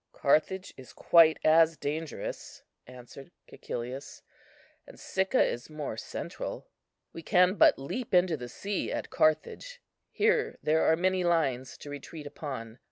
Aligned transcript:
"Carthage 0.13 0.73
is 0.77 0.93
quite 0.93 1.37
as 1.43 1.77
dangerous," 1.77 2.63
answered 2.87 3.29
Cæcilius, 3.47 4.23
"and 4.87 4.99
Sicca 4.99 5.43
is 5.43 5.69
more 5.69 5.95
central. 5.95 6.65
We 7.13 7.21
can 7.21 7.53
but 7.53 7.77
leap 7.77 8.11
into 8.11 8.35
the 8.35 8.49
sea 8.49 8.91
at 8.91 9.11
Carthage; 9.11 9.79
here 10.09 10.57
there 10.63 10.81
are 10.91 10.95
many 10.95 11.23
lines 11.23 11.77
to 11.77 11.91
retreat 11.91 12.25
upon. 12.25 12.79